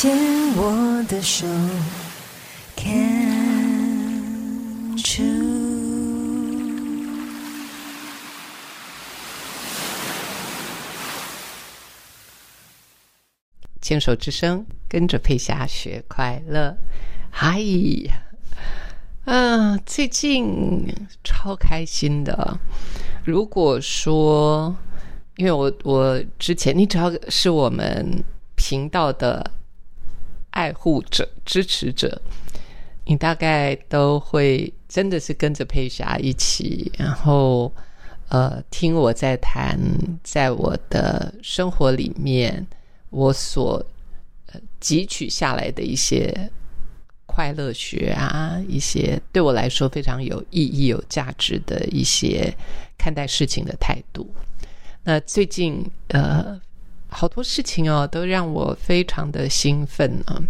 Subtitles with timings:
[0.00, 0.16] 牵
[0.54, 1.44] 我的手
[2.76, 3.96] ，Can
[4.96, 5.02] you？
[13.82, 16.76] 牵手之声，跟着佩霞学快乐。
[17.32, 17.60] 嗨，
[19.24, 20.86] 嗯、最近
[21.24, 22.56] 超开心的。
[23.24, 24.76] 如果说，
[25.34, 28.22] 因为我我之前，你只要是我们
[28.54, 29.50] 频道的
[30.50, 32.20] 爱护者、支持者，
[33.04, 37.72] 你大概都会真的是跟着佩霞一起，然后
[38.28, 39.78] 呃，听我在谈，
[40.22, 42.66] 在我的生活里面。
[43.10, 43.82] 我所
[44.82, 46.30] 汲取下来的一些
[47.24, 52.54] 快乐学啊，一些对我来说非常有意义、有价值的一些
[52.98, 54.30] 看待事情的态度。
[55.04, 56.60] 那最近呃，
[57.08, 60.40] 好多事情哦，都让我非常的兴奋啊！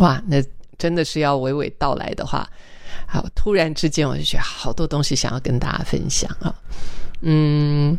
[0.00, 0.42] 哇，那
[0.76, 2.48] 真的是要娓娓道来的话，
[3.06, 6.54] 好，突然之间我就觉得好多东西想要跟大家分享啊，
[7.20, 7.98] 嗯。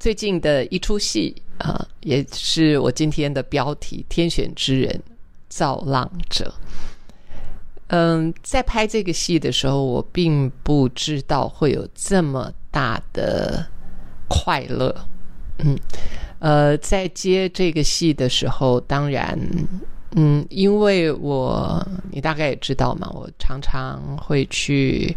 [0.00, 5.02] 最近的一出戏啊、也是我今天的标题《天选之人
[5.48, 6.52] 造浪者》。
[7.86, 13.64] 嗯，在拍这个戏的时候，我并不知道会有这么大的
[14.28, 14.94] 快乐。
[15.60, 15.74] 嗯，
[16.38, 19.38] 呃，在接这个戏的时候，当然，
[20.16, 25.16] 嗯，因为我你大概也知道嘛，我常常会去。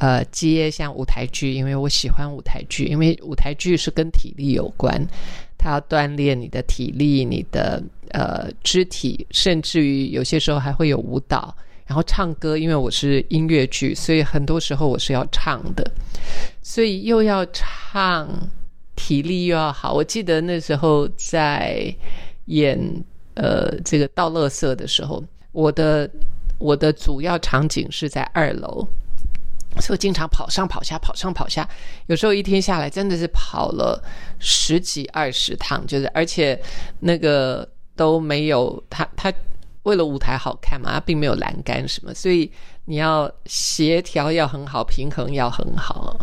[0.00, 4.96] 呃，接像舞台剧，因为我喜欢舞台剧，因为舞台剧是跟体力有关，
[5.58, 11.52] 它要锻炼你的体力、你的呃肢体，甚至于有些时候还会有舞蹈，
[11.84, 12.56] 然后唱歌。
[12.56, 15.84] 因为我是音乐剧，所以很多时候我是要唱的，
[16.62, 18.28] 所以又要唱，
[18.98, 19.94] 体力又要好。
[19.94, 21.94] 我记得那时候在
[22.46, 22.76] 演
[23.34, 25.22] 呃这个倒垃圾的时候，
[25.52, 26.10] 我的
[26.58, 28.86] 我的主要场景是在二楼。
[29.80, 31.68] 所以我经常跑上跑下，跑上跑下，
[32.06, 34.02] 有时候一天下来真的是跑了
[34.40, 36.60] 十几二十趟，就是而且
[36.98, 39.32] 那个都没有他他
[39.84, 42.50] 为了舞台好看嘛，他并没有栏杆什么，所以
[42.86, 46.16] 你要协调要很好，平衡要很好，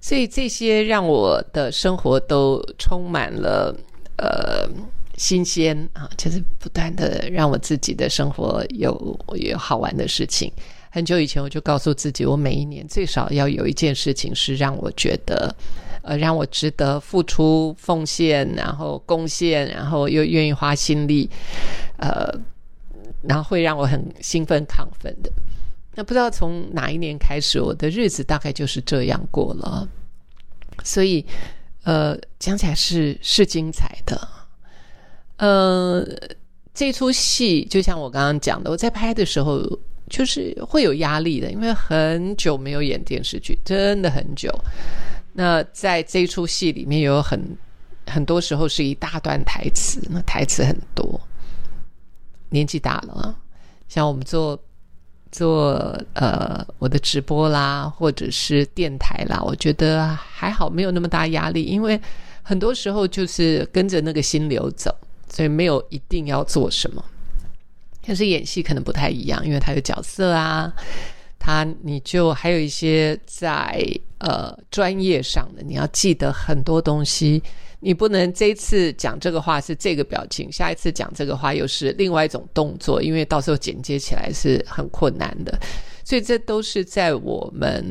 [0.00, 3.74] 所以这些让我的生活都充满了
[4.16, 4.68] 呃
[5.16, 10.50] 新鲜啊，就是不断的让我自己的生活有有好玩的事情。
[10.90, 15.54] 很久以前，我就告诉自己，我每一年最少要有一件事情是让我觉得，
[16.02, 21.30] 呃，让我值得付出奉献，然后贡献，然后又愿意花心力，
[21.98, 22.34] 呃，
[23.22, 25.30] 然后会让我很兴奋亢奋的。
[25.94, 29.88] 那不知道从哪一年开始，我的日子大概就是这样过了。
[30.84, 31.24] 所以，
[31.84, 34.28] 呃，讲起来是是精彩的。
[35.36, 36.06] 呃，
[36.72, 39.62] 这出戏就像我刚刚讲的，我在拍的时候。
[40.08, 44.52] 就是会有压力的，因为很久没有演电视剧，真的很久。
[45.34, 47.40] 那在这出戏里面，有很
[48.08, 51.20] 很多时候是一大段台词，那台词很多。
[52.48, 53.38] 年纪大了，
[53.86, 54.60] 像我们做
[55.30, 55.72] 做
[56.14, 62.00] 呃我的直播啦，或者是电台啦，我觉得还好，没有那么大压力，因为
[62.42, 64.94] 很多时候就是跟着那个心流走，
[65.28, 67.04] 所以没有一定要做什么。
[68.04, 70.72] 但是演戏可能不太一样，因为他有角色啊，
[71.38, 73.80] 他你就还有一些在
[74.20, 77.42] 呃专业上的，你要记得很多东西，
[77.80, 85.58] 你不能这次讲这个话是这个表情，下一次讲这个话又是另外一种动作，因为到时候剪接起来是很困难的，
[86.04, 87.84] 所以这都是在我们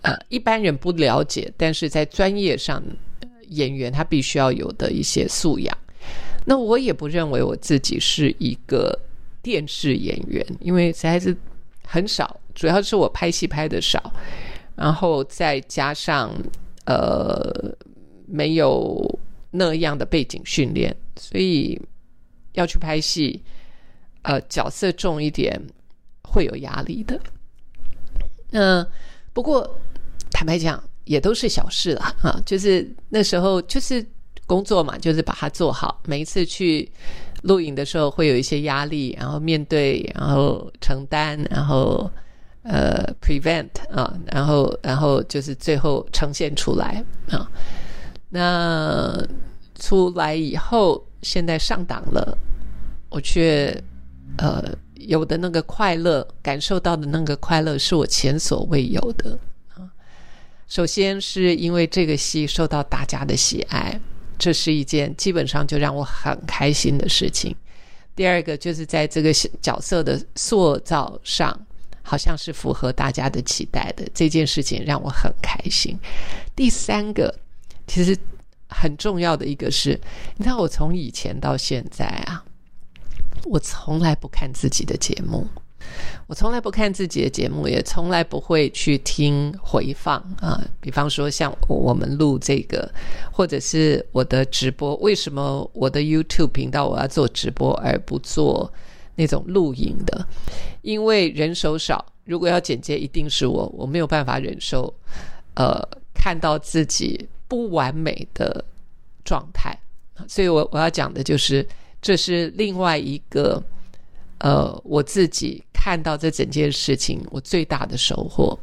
[0.00, 2.82] 呃一般人不了解，但是在专业上
[3.48, 5.76] 演员他必须要有的一些素养。
[6.44, 8.98] 那我也不认为我自己是一个。
[9.44, 11.36] 电视演员，因为实在是
[11.84, 14.00] 很少，主要是我拍戏拍的少，
[14.76, 16.30] 然后再加上
[16.86, 17.74] 呃
[18.26, 19.18] 没有
[19.50, 21.80] 那样的背景训练，所以
[22.52, 23.42] 要去拍戏，
[24.22, 25.60] 呃角色重一点
[26.22, 27.20] 会有压力的。
[28.52, 28.86] 嗯，
[29.32, 29.78] 不过
[30.30, 34.04] 坦白讲，也都是小事啦啊，就是那时候就是
[34.46, 36.90] 工作嘛，就是把它做好，每一次去。
[37.42, 42.08] 录影的时候会有一些压力，然后面对，然后承担，然后
[42.62, 47.50] 呃 prevent 啊，然后然后就是最后呈现出来啊。
[48.28, 49.24] 那
[49.78, 52.36] 出来以后，现在上档了，
[53.08, 53.74] 我却
[54.38, 54.62] 呃
[54.94, 59.38] 有的那个快乐，感受到的那个快乐，是我前所未有的
[59.74, 59.90] 啊。
[60.68, 64.00] 首先是因为这个戏受到大家的喜爱。
[64.38, 67.54] 这是一件基本上就让我很开心的事情。
[68.16, 71.56] 第二个就是在这个角色的塑造上，
[72.02, 75.98] 好像是符合大家的期待的，这件事情让我很开心。
[76.54, 77.34] 第三个，
[77.86, 78.16] 其实
[78.68, 79.98] 很重要的一个是，
[80.36, 82.44] 你知道，我从以前到现在啊，
[83.44, 85.46] 我从来不看自己的节目。
[86.28, 90.62] 我从来不看自己的节目，也从来不会去听回放啊。
[90.80, 92.90] 比方说，像我们录这个，
[93.32, 98.72] 或者是我的直播，为什么我的 YouTube 频道我要做直播而不做
[99.14, 100.26] 那种露营的？
[100.82, 104.92] 因为人手少，如果要剪接，一定是我，我没有办法忍受，
[105.54, 105.80] 呃，
[106.14, 108.64] 看到自己不完美的
[109.24, 109.76] 状态。
[110.28, 111.66] 所以我我要讲的就是，
[112.00, 113.62] 这是另外一个。
[114.44, 118.58] 呃，我自己看到这整件事情，我最大的收获，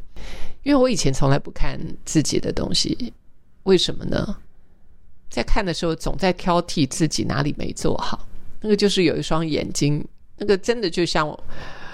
[0.61, 3.13] 因为我以前从来不看自己的东西，
[3.63, 4.35] 为什么呢？
[5.29, 8.27] 在看的时候，总在挑剔自己哪里没做好。
[8.59, 10.05] 那个就是有一双眼睛，
[10.39, 11.43] 那个真的就像我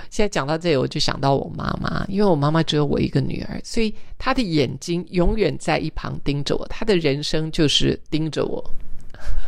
[0.09, 8.63] 现在讲到这里，我就想到我妈妈，因为我妈妈只有我一个女儿，所以她的眼睛永远在一旁盯着我，她的人生就是盯着我。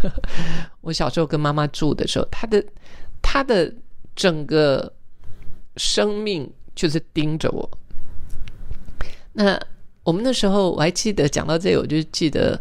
[0.82, 2.64] 我小时候跟妈妈住的时候，她的
[3.22, 3.74] 她的。
[4.18, 4.92] 整个
[5.76, 7.70] 生命就是盯着我。
[9.32, 9.56] 那
[10.02, 12.60] 我们那时候我还记得讲到这里，我就记得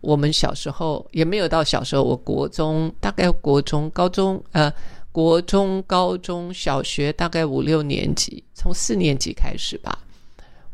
[0.00, 4.68] 我们小时候也没有到小时候，我国中大概国中、高中呃，
[5.16, 9.98] 国中、高中小学大概五六年级，从四年级开始吧，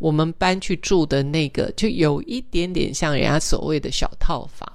[0.00, 4.68] 我们搬去住的那个就有一点点像人家所谓的小套房。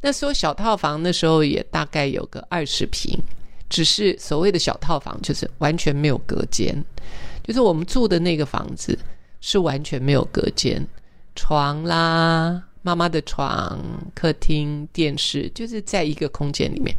[0.00, 3.14] 那时候小套房那时候也大概有个二十平。
[3.68, 6.74] 只是所谓的小套房，就是完全没有隔间，
[7.44, 8.98] 就是我们住的那个房子
[9.42, 10.82] 是完全没有隔间，
[11.34, 13.78] 床啦，妈妈的床，
[14.14, 16.96] 客厅，电视，就是在一个空间里面。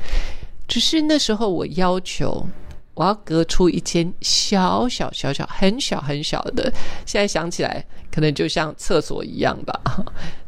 [0.67, 2.45] 只是那时候我要求
[2.93, 6.71] 我要隔出一间小小小小很小很小的，
[7.05, 9.79] 现在想起来可能就像厕所一样吧，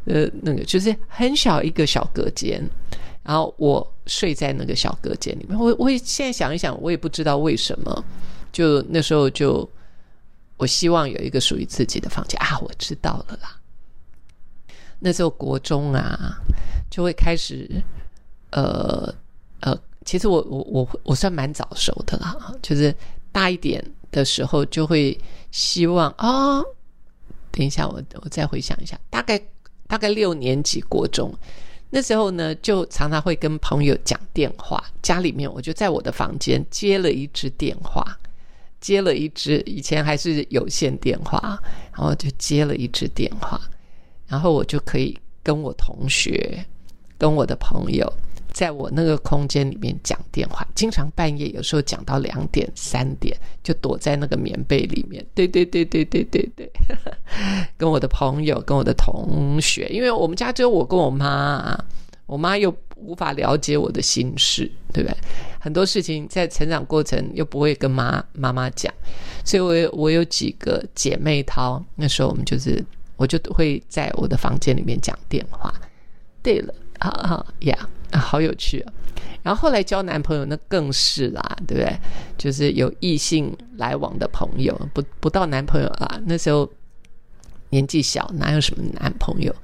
[0.04, 2.62] 呃，那个就是很小一个小隔间。
[3.22, 8.04] 然后我睡在那个小隔间里面，我我现在想一想，我也不知道为什么，
[8.52, 9.68] 就那时候就
[10.56, 13.58] 我希望有一个属于自己的房间啊，我知道了啦。
[15.00, 16.38] 那时候国中啊，
[16.88, 17.68] 就会开始，
[18.50, 19.12] 呃
[19.58, 22.94] 呃，其实我我我我算蛮早熟的啦，就是
[23.32, 25.18] 大一点的时候就会
[25.50, 26.62] 希望啊，
[27.50, 29.38] 等一下我我再回想一下，大概
[29.88, 31.34] 大概六年级国中。
[31.90, 34.82] 那时候呢，就常常会跟朋友讲电话。
[35.02, 38.04] 家里面，我就在我的房间接了一支电话，
[38.80, 41.60] 接了一支以前还是有线电话，
[41.92, 43.60] 然后就接了一支电话，
[44.26, 46.64] 然后我就可以跟我同学、
[47.18, 48.12] 跟我的朋友。
[48.56, 55.22] 在我那个空间里面讲电话，经常半夜有时候讲到两点三点，就躲在那个棉被里面。
[55.34, 56.72] 对对对对对对对，
[57.76, 61.78] 跟我的朋友、跟我的同学，因为我们家只有我跟我妈，
[62.24, 65.14] 我妈又无法了解我的心事，对不对？
[65.60, 68.90] 很多事情在成长过程又不会跟妈妈妈讲，
[69.44, 72.82] 所以我我有几个姐妹淘，那时候我们就是
[73.18, 75.70] 我就会在我的房间里面讲电话。
[76.42, 77.76] 对了，好好呀。
[78.10, 78.92] 啊好有趣啊！
[79.42, 81.96] 然后后来交男朋友那更是啦，对不对？
[82.36, 86.20] 就是有异性来往的朋友，不不到男朋友啊。
[86.26, 86.68] 那时候
[87.70, 89.54] 年纪小，哪有什么男朋友？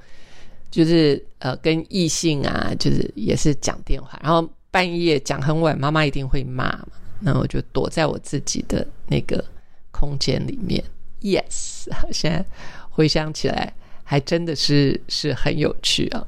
[0.71, 6.87] 就是呃，跟异性啊，就是也是讲电话，然后半夜讲很晚，妈妈一定会骂嘛。
[7.19, 9.43] 那我就躲在我自己的那个
[9.91, 10.83] 空间里面。
[11.21, 12.45] Yes， 现在
[12.89, 13.73] 回想起来，
[14.03, 16.25] 还真的是是很有趣啊。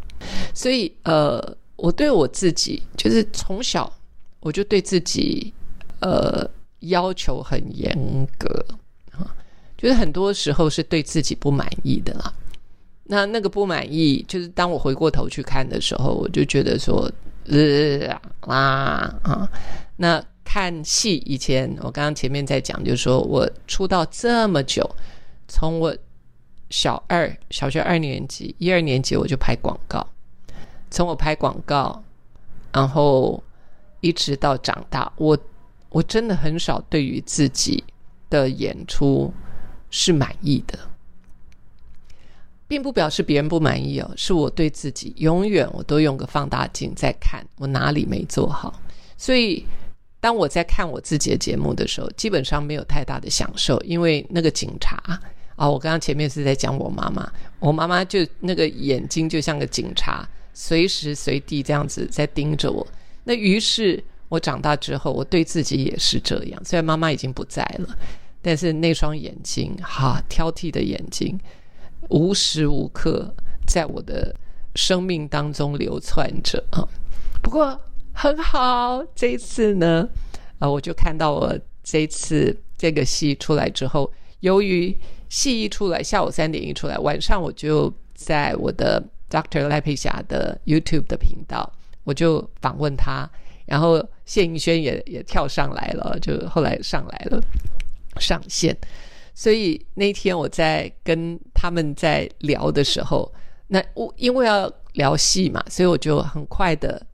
[0.53, 1.57] 所以呃。
[1.75, 3.91] 我对我自己就是从小
[4.39, 5.53] 我就对自己
[5.99, 7.93] 呃要求很严
[8.37, 8.65] 格
[9.11, 9.27] 啊，
[9.77, 12.33] 就是很多时候是对自己不满意的啦。
[13.03, 17.11] 那那个不满意，就是当我回过头去看的时候，我就觉得说，
[17.45, 18.07] 呃
[18.41, 19.49] 啊啊。
[19.95, 24.89] 那看戏以前，我刚刚前面在讲，就是说我出道这么久，
[25.47, 25.95] 从我
[26.71, 30.05] 小二小学二年级一二年级我就拍广告。
[30.95, 32.01] 从我拍广告，
[32.71, 33.43] 然后
[33.99, 35.37] 一直到长大，我
[35.89, 37.83] 我真的很少对于自己
[38.29, 39.33] 的演出
[39.89, 40.79] 是满意的，
[42.65, 48.79] 并不表示别人不满意哦，是我对自己永远我都用个放大镜在看我哪里没做好，
[49.17, 49.65] 所以
[50.21, 54.95] 当我在看我自己的节目的时候，基本上没有太大的享受，因为那个警察
[55.57, 60.25] 啊，我刚刚前面是在讲我妈妈，我妈妈就那个眼睛就像个警察，
[60.55, 62.87] 随时随地这样子在盯着我。
[63.25, 67.95] 那于是我长大之后，我对自己也是这样，虽然妈妈已经不在了，
[68.41, 71.39] 但是那双眼睛，哈，挑剔的眼睛。
[72.09, 73.33] 无时无刻
[73.65, 74.35] 在我的
[74.75, 76.87] 生命当中流窜着啊！
[77.41, 77.79] 不过
[78.13, 80.07] 很好，这一次呢，
[80.59, 84.95] 呃，我就看到我这次这个戏出来之后，由于
[85.29, 89.67] 戏一出来，下午三点一出来，晚上我就在我的 Dr.
[89.67, 91.71] 赖佩霞的 YouTube 的频道，
[92.03, 93.29] 我就访问他，
[93.65, 97.41] 然后谢盈萱也也跳上来了，就后来上来了
[98.19, 98.75] 上线。
[99.33, 103.31] 所以那天我在跟他们在聊的时候，
[103.67, 107.05] 那我因为要聊戏嘛，所以我就很快的，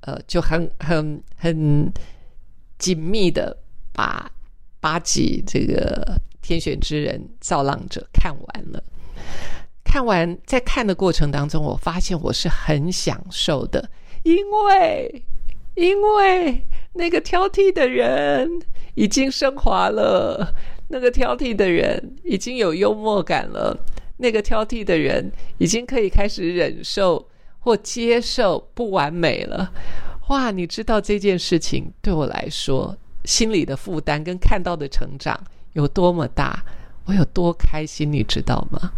[0.00, 1.92] 呃，就很很很
[2.78, 3.56] 紧密的
[3.92, 4.30] 把
[4.78, 8.84] 八集这个《天选之人》造浪者看完了。
[9.94, 13.88] 看完在看的过程当中，我发现我是很享受的，
[14.24, 15.24] 因为
[15.76, 18.60] 因为那个挑剔的人
[18.96, 20.52] 已经升华了。
[20.88, 23.78] 那个挑剔的人已经有幽默感了，
[24.16, 27.28] 那个挑剔的人已经可以开始忍受
[27.60, 29.72] 或接受不完美了。
[30.26, 32.96] 哇，你知道这件事情对我来说
[33.26, 35.40] 心里的负担跟看到的成长
[35.74, 36.64] 有多么大，
[37.04, 38.90] 我有多开心，你知道吗？